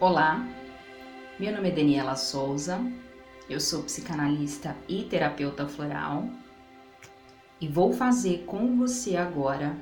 [0.00, 0.42] Olá,
[1.38, 2.80] meu nome é Daniela Souza,
[3.50, 6.26] eu sou psicanalista e terapeuta floral
[7.60, 9.76] e vou fazer com você agora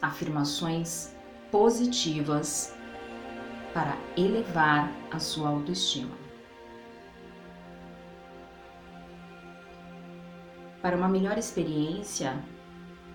[0.00, 1.12] afirmações
[1.50, 2.76] positivas
[3.74, 6.16] para elevar a sua autoestima.
[10.80, 12.40] Para uma melhor experiência,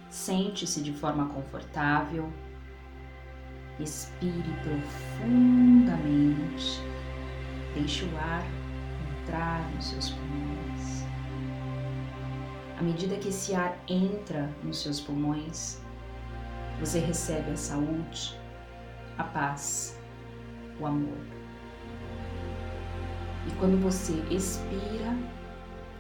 [0.09, 2.29] sente-se de forma confortável
[3.82, 6.82] Respire profundamente.
[7.74, 8.46] Deixe o ar
[9.24, 11.04] entrar nos seus pulmões.
[12.78, 15.82] À medida que esse ar entra nos seus pulmões,
[16.79, 18.39] você recebe a saúde,
[19.18, 20.00] a paz,
[20.79, 21.18] o amor.
[23.47, 25.18] E quando você expira,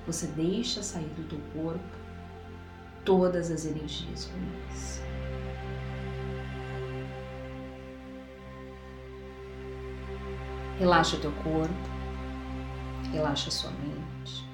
[0.05, 1.97] você deixa sair do teu corpo
[3.03, 5.01] todas as energias ruins.
[10.81, 11.75] Relaxa teu corpo,
[13.11, 14.49] relaxa sua mente.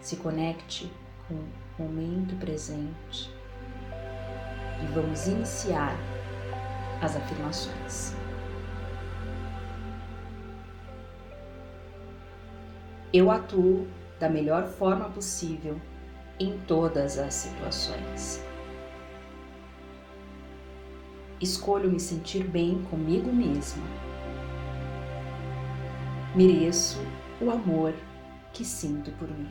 [0.00, 0.90] Se conecte
[1.28, 3.30] com o momento presente
[4.82, 5.94] e vamos iniciar
[7.02, 8.14] as afirmações.
[13.12, 13.86] Eu atuo
[14.18, 15.78] da melhor forma possível
[16.38, 18.42] em todas as situações.
[21.38, 23.84] Escolho me sentir bem comigo mesma
[26.34, 26.98] mereço
[27.40, 27.94] o amor
[28.52, 29.50] que sinto por mim.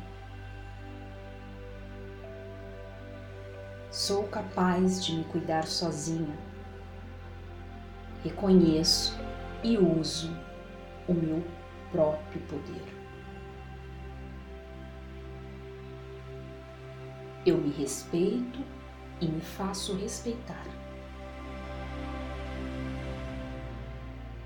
[3.92, 6.38] Sou capaz de me cuidar sozinha.
[8.24, 9.18] Reconheço
[9.64, 10.32] e uso
[11.08, 11.44] o meu
[11.92, 13.00] próprio poder.
[17.46, 18.60] Eu me respeito
[19.20, 20.66] e me faço respeitar.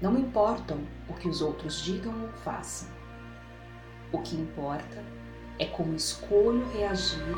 [0.03, 2.89] Não importam o que os outros digam ou façam.
[4.11, 5.01] O que importa
[5.57, 7.37] é como escolho reagir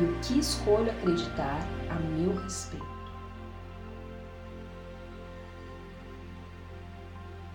[0.00, 2.84] e o que escolho acreditar a meu respeito.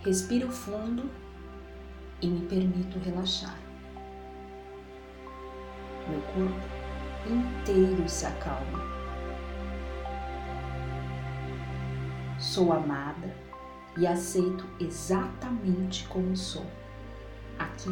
[0.02, 1.10] Respiro fundo
[2.22, 3.58] e me permito relaxar.
[6.08, 8.80] Meu corpo inteiro se acalma.
[12.38, 13.47] Sou amada
[13.98, 16.64] e aceito exatamente como sou,
[17.58, 17.90] aqui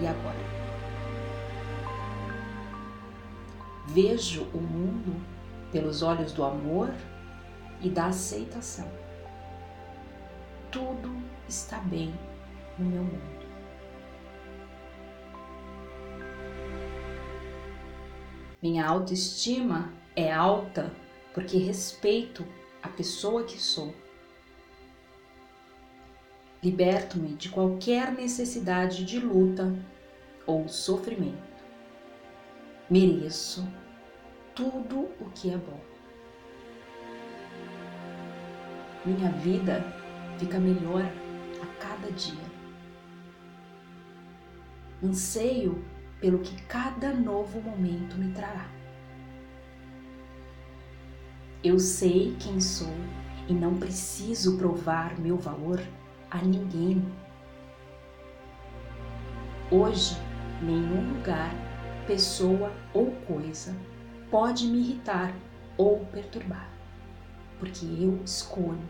[0.00, 0.38] e agora.
[3.88, 5.20] Vejo o mundo
[5.70, 6.90] pelos olhos do amor
[7.82, 8.90] e da aceitação.
[10.70, 11.14] Tudo
[11.46, 12.14] está bem
[12.78, 13.46] no meu mundo.
[18.62, 20.90] Minha autoestima é alta
[21.34, 22.44] porque respeito
[22.82, 23.94] a pessoa que sou
[26.66, 29.72] Liberto-me de qualquer necessidade de luta
[30.44, 31.62] ou sofrimento.
[32.90, 33.64] Mereço
[34.52, 35.78] tudo o que é bom.
[39.04, 39.80] Minha vida
[40.40, 41.04] fica melhor
[41.62, 42.50] a cada dia.
[45.00, 45.84] Anseio
[46.20, 48.68] pelo que cada novo momento me trará.
[51.62, 52.92] Eu sei quem sou
[53.46, 55.80] e não preciso provar meu valor
[56.36, 57.04] a ninguém.
[59.70, 60.16] Hoje,
[60.62, 61.50] nenhum lugar,
[62.06, 63.74] pessoa ou coisa
[64.30, 65.34] pode me irritar
[65.76, 66.70] ou perturbar,
[67.58, 68.88] porque eu escolho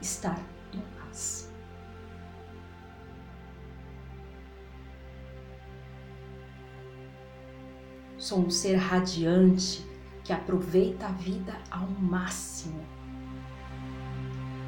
[0.00, 0.38] estar
[0.72, 1.52] em paz.
[8.16, 9.86] Sou um ser radiante
[10.24, 12.84] que aproveita a vida ao máximo.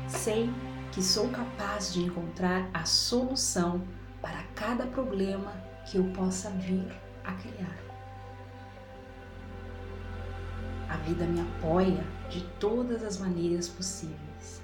[0.06, 0.48] Sei
[0.92, 3.82] que sou capaz de encontrar a solução
[4.20, 5.52] para cada problema
[5.86, 6.86] que eu possa vir
[7.24, 7.78] a criar.
[10.88, 14.60] A vida me apoia de todas as maneiras possíveis.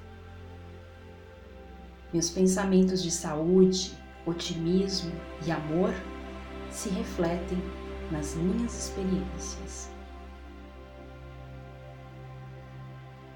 [2.12, 5.12] Meus pensamentos de saúde, otimismo
[5.46, 5.94] e amor
[6.70, 7.58] se refletem
[8.11, 9.90] nas minhas experiências.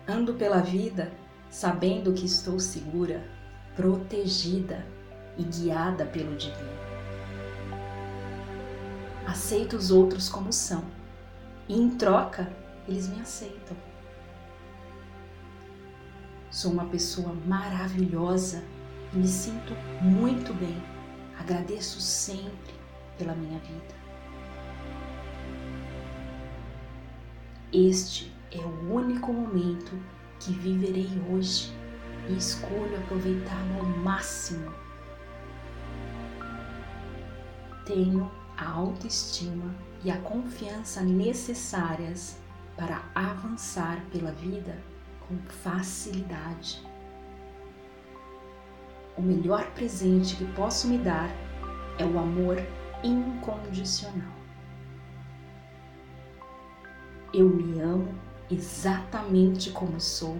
[0.09, 1.13] Ando pela vida
[1.51, 3.29] sabendo que estou segura,
[3.75, 4.87] protegida
[5.37, 6.81] e guiada pelo Divino.
[9.27, 10.85] Aceito os outros como são
[11.69, 12.51] e, em troca,
[12.87, 13.77] eles me aceitam.
[16.51, 18.63] Sou uma pessoa maravilhosa
[19.13, 20.83] e me sinto muito bem.
[21.39, 22.75] Agradeço sempre
[23.17, 24.01] pela minha vida.
[27.73, 29.93] Este é o único momento
[30.41, 31.71] que viverei hoje
[32.29, 34.73] e escolho aproveitá-lo ao máximo.
[37.85, 42.39] Tenho a autoestima e a confiança necessárias
[42.77, 44.77] para avançar pela vida
[45.29, 46.83] com facilidade.
[49.17, 51.29] O melhor presente que posso me dar
[51.99, 52.57] é o amor
[53.05, 54.41] incondicional.
[57.33, 60.39] Eu me amo exatamente como sou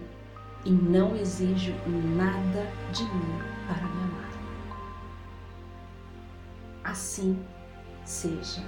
[0.65, 1.73] e não exijo
[2.17, 4.31] nada de mim para me amar.
[6.85, 7.39] Assim
[8.05, 8.63] seja.